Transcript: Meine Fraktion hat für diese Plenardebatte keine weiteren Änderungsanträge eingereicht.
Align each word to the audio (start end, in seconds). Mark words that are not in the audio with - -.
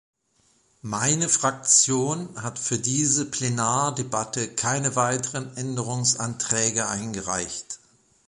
Meine 0.81 1.29
Fraktion 1.29 2.41
hat 2.41 2.57
für 2.57 2.79
diese 2.79 3.27
Plenardebatte 3.29 4.47
keine 4.55 4.95
weiteren 4.95 5.55
Änderungsanträge 5.55 6.87
eingereicht. 6.87 7.77